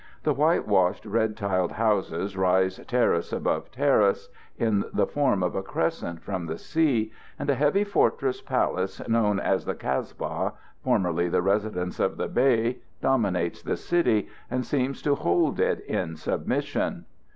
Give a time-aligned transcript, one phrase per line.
[0.23, 6.23] The whitewashed, red tiled houses rise terrace above terrace, in the form of a crescent
[6.23, 10.53] from the sea, and a heavy fortress palace known as the "Kasba,"
[10.83, 16.15] formerly the residence of the Bey, dominates the city and seems to hold it in
[16.15, 17.05] submission.